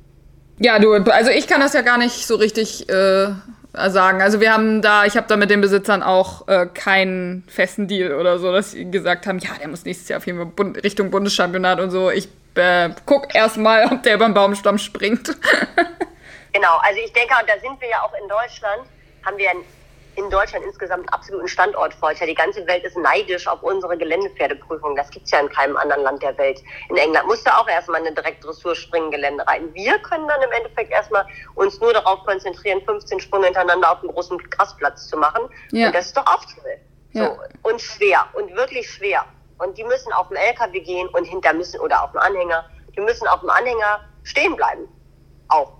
[0.63, 3.29] Ja, du, also ich kann das ja gar nicht so richtig äh,
[3.73, 4.21] sagen.
[4.21, 8.13] Also wir haben da, ich habe da mit den Besitzern auch äh, keinen festen Deal
[8.13, 10.85] oder so, dass sie gesagt haben, ja, der muss nächstes Jahr auf jeden Fall Bund
[10.85, 12.11] Richtung Bundeschampionat und so.
[12.11, 15.29] Ich äh, guck erst ob der über den Baumstamm springt.
[16.53, 18.83] genau, also ich denke, und da sind wir ja auch in Deutschland,
[19.25, 19.51] haben wir
[20.17, 22.27] in Deutschland insgesamt absoluten Standortvorteil.
[22.27, 24.97] Die ganze Welt ist neidisch auf unsere Geländepferdeprüfung.
[24.97, 26.61] Das gibt's ja in keinem anderen Land der Welt.
[26.89, 29.73] In England musste auch erstmal eine Direktdressur-Springgelände reiten.
[29.75, 34.13] Wir können dann im Endeffekt erstmal uns nur darauf konzentrieren, 15 Sprünge hintereinander auf einem
[34.13, 35.43] großen Grassplatz zu machen.
[35.73, 35.87] Ja.
[35.87, 36.77] Und das ist doch auch toll.
[37.13, 37.27] Ja.
[37.27, 37.39] So.
[37.69, 38.27] Und schwer.
[38.35, 39.25] Und wirklich schwer.
[39.59, 42.65] Und die müssen auf dem LKW gehen und hinter müssen, oder auf dem Anhänger,
[42.97, 44.89] die müssen auf dem Anhänger stehen bleiben.
[45.49, 45.73] Auch.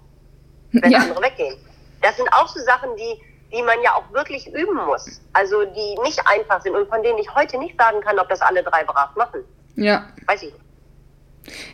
[0.73, 0.99] Wenn ja.
[1.01, 1.57] andere weggehen.
[2.03, 3.21] Das sind auch so Sachen, die,
[3.53, 5.21] die man ja auch wirklich üben muss.
[5.33, 8.41] Also die nicht einfach sind und von denen ich heute nicht sagen kann, ob das
[8.41, 9.41] alle drei brav machen.
[9.77, 10.09] Ja.
[10.27, 10.65] Weiß ich nicht.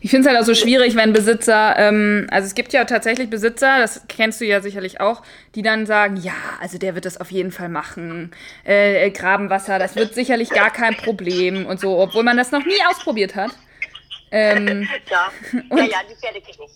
[0.01, 3.29] Ich finde es halt auch so schwierig, wenn Besitzer, ähm, also es gibt ja tatsächlich
[3.29, 5.23] Besitzer, das kennst du ja sicherlich auch,
[5.55, 8.31] die dann sagen, ja, also der wird das auf jeden Fall machen.
[8.65, 12.81] Äh, Grabenwasser, das wird sicherlich gar kein Problem und so, obwohl man das noch nie
[12.89, 13.51] ausprobiert hat.
[14.31, 15.31] Ähm, ja.
[15.53, 16.75] ja, ja, die Pferde krieg ich nicht.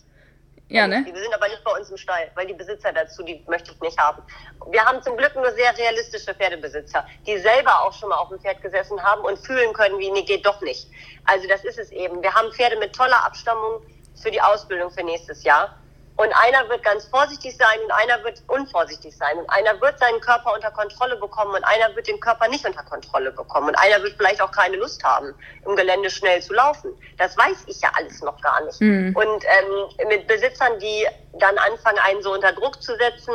[0.71, 1.05] Ja, ne?
[1.05, 3.81] Die sind aber nicht bei uns im Stall, weil die Besitzer dazu, die möchte ich
[3.81, 4.23] nicht haben.
[4.71, 8.39] Wir haben zum Glück nur sehr realistische Pferdebesitzer, die selber auch schon mal auf dem
[8.39, 10.89] Pferd gesessen haben und fühlen können, wie, nee, geht doch nicht.
[11.25, 12.23] Also das ist es eben.
[12.23, 13.83] Wir haben Pferde mit toller Abstammung
[14.15, 15.77] für die Ausbildung für nächstes Jahr.
[16.21, 19.39] Und einer wird ganz vorsichtig sein und einer wird unvorsichtig sein.
[19.39, 22.83] Und einer wird seinen Körper unter Kontrolle bekommen und einer wird den Körper nicht unter
[22.83, 23.69] Kontrolle bekommen.
[23.69, 26.93] Und einer wird vielleicht auch keine Lust haben, im Gelände schnell zu laufen.
[27.17, 28.79] Das weiß ich ja alles noch gar nicht.
[28.83, 29.17] Mhm.
[29.17, 31.07] Und ähm, mit Besitzern, die
[31.39, 33.33] dann anfangen, einen so unter Druck zu setzen,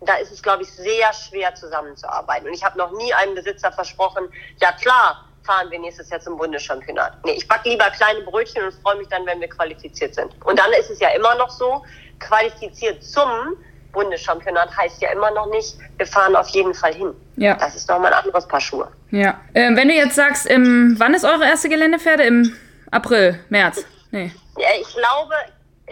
[0.00, 2.48] da ist es, glaube ich, sehr schwer zusammenzuarbeiten.
[2.48, 4.28] Und ich habe noch nie einem Besitzer versprochen,
[4.60, 7.24] ja klar, fahren wir nächstes Jahr zum Bundeschampionat.
[7.24, 10.30] Nee, ich backe lieber kleine Brötchen und freue mich dann, wenn wir qualifiziert sind.
[10.44, 11.82] Und dann ist es ja immer noch so,
[12.18, 13.56] qualifiziert zum
[13.92, 17.14] Bundeschampionat heißt ja immer noch nicht, wir fahren auf jeden Fall hin.
[17.36, 17.54] Ja.
[17.54, 18.88] Das ist nochmal ein anderes Paar Schuhe.
[19.10, 19.40] Ja.
[19.54, 22.24] Ähm, wenn du jetzt sagst, im, wann ist eure erste Geländepferde?
[22.24, 22.52] Im
[22.90, 23.84] April, März?
[24.10, 24.32] Nee.
[24.56, 25.34] Ja, ich glaube,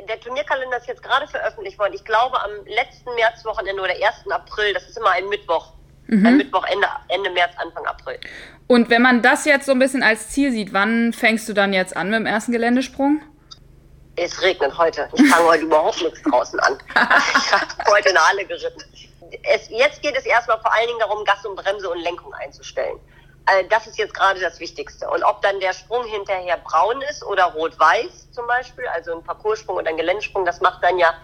[0.09, 1.95] der Turnierkalender ist jetzt gerade veröffentlicht worden.
[1.95, 4.31] Ich glaube, am letzten Märzwochenende oder 1.
[4.31, 5.73] April, das ist immer ein Mittwoch.
[6.07, 6.27] Mhm.
[6.27, 8.19] Ein Mittwoch Ende, Ende März, Anfang April.
[8.67, 11.73] Und wenn man das jetzt so ein bisschen als Ziel sieht, wann fängst du dann
[11.73, 13.21] jetzt an mit dem ersten Geländesprung?
[14.16, 15.09] Es regnet heute.
[15.12, 16.79] Ich fange heute überhaupt nichts draußen an.
[17.38, 18.83] Ich habe heute in Halle geritten.
[19.42, 22.98] Es, jetzt geht es erstmal vor allen Dingen darum, Gas und Bremse und Lenkung einzustellen.
[23.44, 25.09] Also das ist jetzt gerade das Wichtigste.
[25.09, 29.76] Und ob dann der Sprung hinterher braun ist oder rot-weiß zum Beispiel, also ein Parcourssprung
[29.76, 31.14] oder ein Geländesprung, das macht dann ja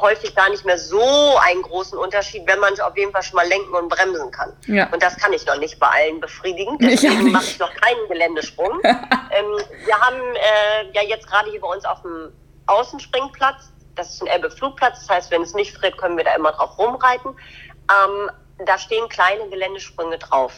[0.00, 1.00] häufig gar nicht mehr so
[1.38, 4.52] einen großen Unterschied, wenn man auf jeden Fall schon mal lenken und bremsen kann.
[4.66, 4.88] Ja.
[4.92, 6.78] Und das kann ich noch nicht bei allen befriedigen.
[6.78, 8.80] Deswegen mache ich noch keinen Geländesprung.
[8.84, 12.32] ähm, wir haben äh, ja jetzt gerade hier bei uns auf dem
[12.66, 16.52] Außenspringplatz, das ist ein Elbe-Flugplatz, das heißt, wenn es nicht friert, können wir da immer
[16.52, 17.30] drauf rumreiten.
[17.30, 18.30] Ähm,
[18.66, 20.52] da stehen kleine Geländesprünge drauf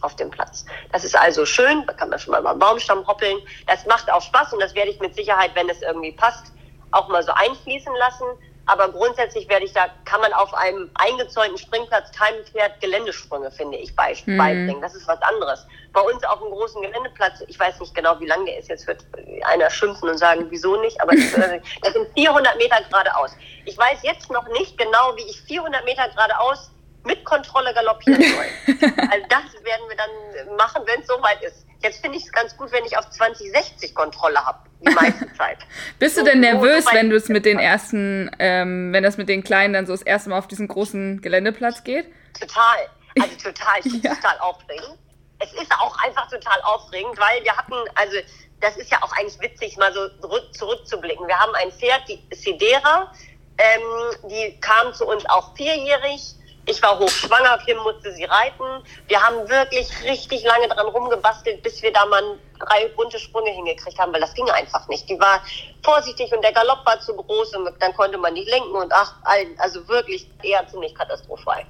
[0.00, 0.64] auf dem Platz.
[0.92, 3.38] Das ist also schön, da kann man schon mal einen Baumstamm hoppeln.
[3.66, 6.52] Das macht auch Spaß und das werde ich mit Sicherheit, wenn es irgendwie passt,
[6.92, 8.26] auch mal so einfließen lassen.
[8.66, 13.78] Aber grundsätzlich werde ich da, kann man auf einem eingezäunten Springplatz keinem Pferd Geländesprünge, finde
[13.78, 13.94] ich,
[14.26, 14.38] mhm.
[14.38, 14.80] beibringen.
[14.80, 15.66] Das ist was anderes.
[15.92, 18.86] Bei uns auf einem großen Geländeplatz, ich weiß nicht genau, wie lang der ist, jetzt
[18.86, 19.04] wird
[19.44, 23.36] einer schimpfen und sagen, wieso nicht, aber das, äh, das sind 400 Meter geradeaus.
[23.64, 26.70] Ich weiß jetzt noch nicht genau, wie ich 400 Meter geradeaus
[27.04, 28.46] mit Kontrolle galoppieren soll.
[28.66, 31.66] also das werden wir dann machen, wenn es soweit ist.
[31.82, 35.58] Jetzt finde ich es ganz gut, wenn ich auf 2060 Kontrolle habe, die meiste Zeit.
[35.98, 39.44] Bist du denn nervös, wenn du es mit den ersten, ähm, wenn das mit den
[39.44, 42.06] Kleinen dann so das erste Mal auf diesen großen Geländeplatz geht?
[42.38, 42.88] Total.
[43.22, 43.78] Also total.
[43.84, 44.12] Ich ja.
[44.12, 44.98] total aufregend.
[45.38, 48.16] Es ist auch einfach total aufregend, weil wir hatten, also
[48.60, 51.24] das ist ja auch eigentlich witzig, mal so zurück, zurückzublicken.
[51.28, 53.12] Wir haben ein Pferd, die Sidera,
[53.58, 56.34] ähm, die kam zu uns auch vierjährig
[56.66, 58.64] ich war hochschwanger, Kim musste sie reiten.
[59.06, 63.98] Wir haben wirklich richtig lange dran rumgebastelt, bis wir da mal drei bunte Sprünge hingekriegt
[63.98, 65.08] haben, weil das ging einfach nicht.
[65.08, 65.42] Die war
[65.82, 69.14] vorsichtig und der Galopp war zu groß und dann konnte man nicht lenken und ach,
[69.58, 71.64] also wirklich eher ziemlich katastrophal.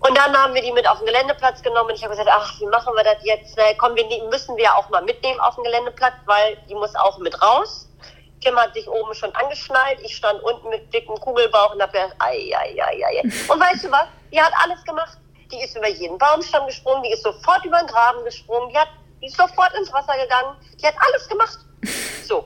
[0.00, 2.60] Und dann haben wir die mit auf den Geländeplatz genommen und ich habe gesagt, ach,
[2.60, 3.58] wie machen wir das jetzt?
[3.78, 7.40] Komm, wir müssen wir auch mal mitnehmen auf den Geländeplatz, weil die muss auch mit
[7.42, 7.85] raus.
[8.46, 10.00] Kim hat sich oben schon angeschnallt.
[10.02, 13.22] Ich stand unten mit dicken Kugelbauch und habe gedacht, ei, ei, ei, ei.
[13.22, 14.06] Und weißt du was?
[14.32, 15.18] Die hat alles gemacht.
[15.50, 18.88] Die ist über jeden Baumstamm gesprungen, die ist sofort über den Graben gesprungen, die, hat,
[19.22, 21.58] die ist sofort ins Wasser gegangen, die hat alles gemacht.
[22.26, 22.44] So,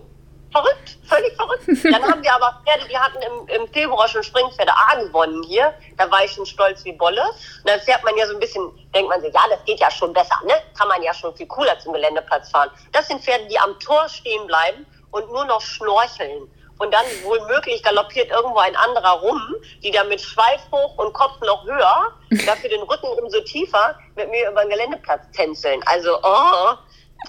[0.52, 1.64] verrückt, völlig verrückt.
[1.84, 5.72] Dann haben wir aber Pferde, die hatten im, im Februar schon Springpferde A gewonnen hier.
[5.96, 7.22] Da war ich schon stolz wie Bolle.
[7.22, 9.90] Und dann fährt man ja so ein bisschen, denkt man sich, ja, das geht ja
[9.90, 10.52] schon besser, ne?
[10.76, 12.70] Kann man ja schon viel cooler zum Geländeplatz fahren.
[12.92, 16.48] Das sind Pferde, die am Tor stehen bleiben und nur noch schnorcheln.
[16.78, 19.40] Und dann wohl möglich galoppiert irgendwo ein anderer rum,
[19.82, 22.12] die dann mit Schweif hoch und Kopf noch höher,
[22.46, 25.82] dafür den Rücken umso tiefer, mit mir über den Geländeplatz tänzeln.
[25.84, 26.74] Also, oh,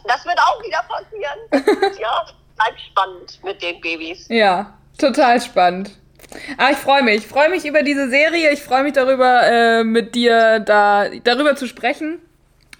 [0.05, 1.93] das wird auch wieder passieren.
[1.99, 4.27] ja, bleibt spannend mit den Babys.
[4.29, 5.91] Ja, total spannend.
[6.57, 7.17] Aber ich freue mich.
[7.17, 8.51] Ich freue mich über diese Serie.
[8.51, 12.21] Ich freue mich darüber, äh, mit dir da, darüber zu sprechen.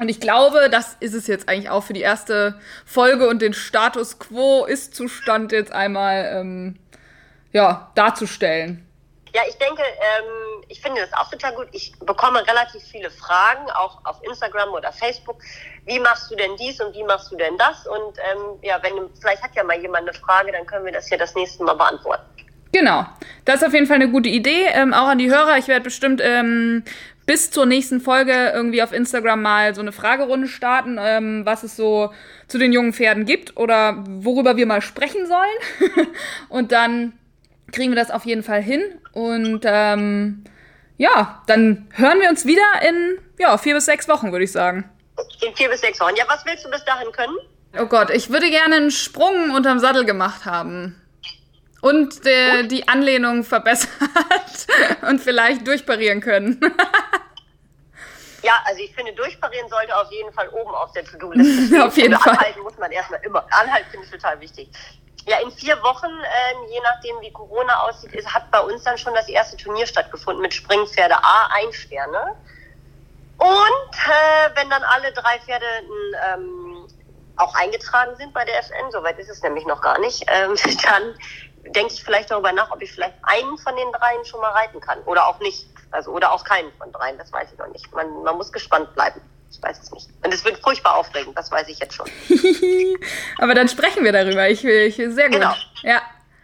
[0.01, 3.53] Und ich glaube, das ist es jetzt eigentlich auch für die erste Folge und den
[3.53, 6.79] Status quo ist Zustand jetzt einmal ähm,
[7.51, 8.83] ja, darzustellen.
[9.35, 11.67] Ja, ich denke, ähm, ich finde das auch total gut.
[11.71, 15.37] Ich bekomme relativ viele Fragen, auch auf Instagram oder Facebook.
[15.85, 17.85] Wie machst du denn dies und wie machst du denn das?
[17.85, 21.11] Und ähm, ja, wenn vielleicht hat ja mal jemand eine Frage, dann können wir das
[21.11, 22.25] ja das nächste Mal beantworten.
[22.73, 23.05] Genau,
[23.43, 24.65] das ist auf jeden Fall eine gute Idee.
[24.73, 25.57] Ähm, auch an die Hörer.
[25.57, 26.83] Ich werde bestimmt ähm,
[27.25, 31.75] bis zur nächsten Folge irgendwie auf Instagram mal so eine Fragerunde starten, ähm, was es
[31.75, 32.13] so
[32.47, 36.07] zu den jungen Pferden gibt oder worüber wir mal sprechen sollen.
[36.49, 37.13] und dann
[37.71, 38.81] kriegen wir das auf jeden Fall hin.
[39.13, 40.43] Und ähm,
[40.97, 44.89] ja, dann hören wir uns wieder in ja, vier bis sechs Wochen, würde ich sagen.
[45.45, 46.15] In vier bis sechs Wochen.
[46.15, 47.37] Ja, was willst du bis dahin können?
[47.79, 51.01] Oh Gott, ich würde gerne einen Sprung unterm Sattel gemacht haben.
[51.81, 53.89] Und der, die Anlehnung verbessert
[55.09, 56.59] und vielleicht durchparieren können.
[58.43, 62.15] ja, also ich finde, durchparieren sollte auf jeden Fall oben auf der To-Do-Liste auf jeden
[62.17, 62.33] Fall.
[62.33, 63.45] Anhalten muss man erstmal immer.
[63.49, 64.69] Anhalten finde ich total wichtig.
[65.25, 68.97] Ja, in vier Wochen, ähm, je nachdem wie Corona aussieht, ist, hat bei uns dann
[68.97, 72.35] schon das erste Turnier stattgefunden mit Springpferde A, ein Sterne.
[73.37, 75.65] Und äh, wenn dann alle drei Pferde
[76.33, 76.87] ähm,
[77.37, 81.15] auch eingetragen sind bei der FN, soweit ist es nämlich noch gar nicht, ähm, dann
[81.63, 84.79] denke ich vielleicht darüber nach, ob ich vielleicht einen von den dreien schon mal reiten
[84.79, 84.99] kann.
[85.03, 85.67] Oder auch nicht.
[85.91, 87.91] Also, oder auch keinen von dreien, das weiß ich noch nicht.
[87.93, 89.21] Man, man muss gespannt bleiben.
[89.51, 90.09] Ich weiß es nicht.
[90.23, 92.09] Und es wird furchtbar aufregend, das weiß ich jetzt schon.
[93.37, 94.47] Aber dann sprechen wir darüber.
[94.49, 95.39] Ich will, ich will sehr gut.
[95.39, 95.53] Genau.
[95.81, 96.01] Ja.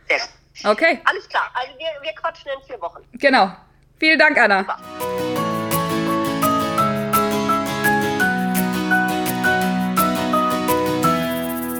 [0.09, 0.29] Sehr gut.
[0.65, 1.01] Okay.
[1.05, 1.49] Alles klar.
[1.53, 3.03] Also wir, wir quatschen in vier Wochen.
[3.13, 3.55] Genau.
[3.99, 4.59] Vielen Dank, Anna.
[4.59, 5.36] Super.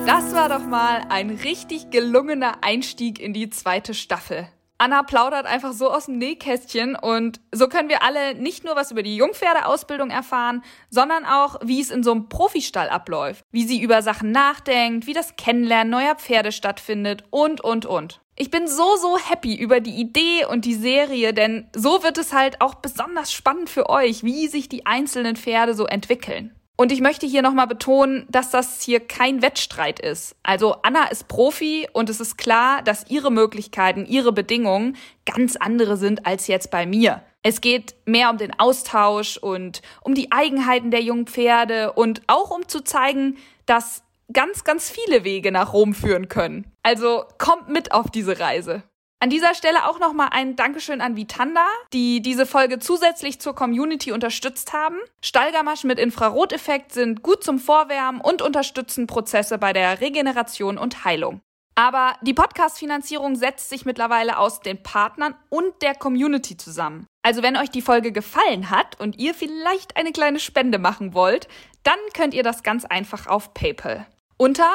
[0.07, 4.47] Das war doch mal ein richtig gelungener Einstieg in die zweite Staffel.
[4.77, 8.91] Anna plaudert einfach so aus dem Nähkästchen und so können wir alle nicht nur was
[8.91, 13.81] über die Jungpferdeausbildung erfahren, sondern auch, wie es in so einem Profistall abläuft, wie sie
[13.81, 18.21] über Sachen nachdenkt, wie das Kennenlernen neuer Pferde stattfindet und, und, und.
[18.37, 22.31] Ich bin so, so happy über die Idee und die Serie, denn so wird es
[22.31, 26.56] halt auch besonders spannend für euch, wie sich die einzelnen Pferde so entwickeln.
[26.79, 30.35] Und ich möchte hier nochmal betonen, dass das hier kein Wettstreit ist.
[30.43, 35.97] Also Anna ist Profi und es ist klar, dass ihre Möglichkeiten, ihre Bedingungen ganz andere
[35.97, 37.23] sind als jetzt bei mir.
[37.41, 42.51] Es geht mehr um den Austausch und um die Eigenheiten der jungen Pferde und auch
[42.51, 46.71] um zu zeigen, dass ganz, ganz viele Wege nach Rom führen können.
[46.83, 48.83] Also kommt mit auf diese Reise.
[49.19, 54.11] An dieser Stelle auch nochmal ein Dankeschön an Vitanda, die diese Folge zusätzlich zur Community
[54.11, 54.97] unterstützt haben.
[55.23, 61.41] Stallgamaschen mit Infraroteffekt sind gut zum Vorwärmen und unterstützen Prozesse bei der Regeneration und Heilung.
[61.73, 67.07] Aber die Podcast-Finanzierung setzt sich mittlerweile aus den Partnern und der Community zusammen.
[67.23, 71.47] Also wenn euch die Folge gefallen hat und ihr vielleicht eine kleine Spende machen wollt,
[71.81, 74.05] dann könnt ihr das ganz einfach auf PayPal.
[74.37, 74.71] Unter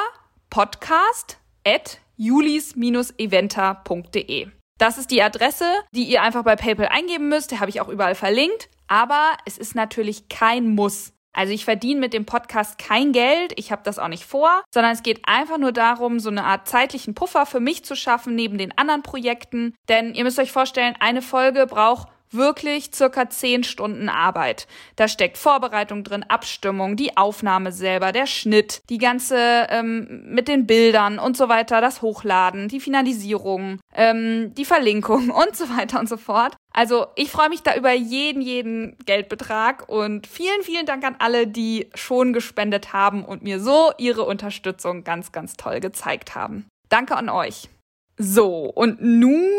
[0.49, 4.47] podcast@ julis-eventer.de.
[4.79, 7.51] Das ist die Adresse, die ihr einfach bei PayPal eingeben müsst.
[7.51, 8.69] Die habe ich auch überall verlinkt.
[8.87, 11.13] Aber es ist natürlich kein Muss.
[11.35, 14.91] Also ich verdiene mit dem Podcast kein Geld, ich habe das auch nicht vor, sondern
[14.91, 18.59] es geht einfach nur darum, so eine Art zeitlichen Puffer für mich zu schaffen neben
[18.59, 19.73] den anderen Projekten.
[19.89, 24.67] Denn ihr müsst euch vorstellen, eine Folge braucht wirklich circa zehn Stunden Arbeit.
[24.95, 30.67] Da steckt Vorbereitung drin, Abstimmung, die Aufnahme selber, der Schnitt, die ganze ähm, mit den
[30.67, 36.09] Bildern und so weiter, das Hochladen, die Finalisierung, ähm, die Verlinkung und so weiter und
[36.09, 36.55] so fort.
[36.73, 41.45] Also ich freue mich da über jeden, jeden Geldbetrag und vielen, vielen Dank an alle,
[41.45, 46.65] die schon gespendet haben und mir so ihre Unterstützung ganz, ganz toll gezeigt haben.
[46.89, 47.69] Danke an euch.
[48.17, 49.49] So, und nun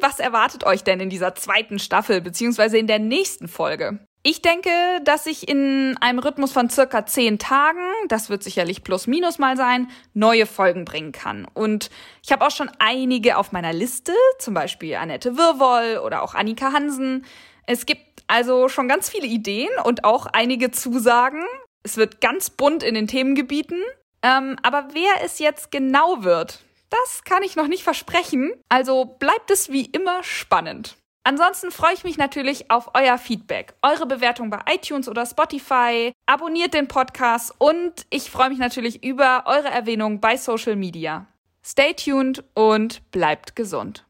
[0.00, 3.98] was erwartet euch denn in dieser zweiten Staffel beziehungsweise in der nächsten Folge?
[4.22, 4.70] Ich denke,
[5.04, 9.56] dass ich in einem Rhythmus von circa zehn Tagen, das wird sicherlich plus minus mal
[9.56, 11.46] sein, neue Folgen bringen kann.
[11.54, 11.88] Und
[12.24, 16.72] ich habe auch schon einige auf meiner Liste, zum Beispiel Annette Wirwoll oder auch Annika
[16.72, 17.24] Hansen.
[17.66, 21.44] Es gibt also schon ganz viele Ideen und auch einige Zusagen.
[21.82, 23.80] Es wird ganz bunt in den Themengebieten.
[24.22, 26.60] Ähm, aber wer es jetzt genau wird,
[26.90, 30.96] das kann ich noch nicht versprechen, also bleibt es wie immer spannend.
[31.24, 36.12] Ansonsten freue ich mich natürlich auf euer Feedback, eure Bewertung bei iTunes oder Spotify.
[36.24, 41.26] Abonniert den Podcast und ich freue mich natürlich über eure Erwähnung bei Social Media.
[41.62, 44.06] Stay tuned und bleibt gesund.